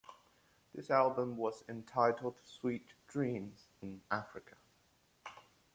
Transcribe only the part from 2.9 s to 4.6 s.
Dreams" in Africa.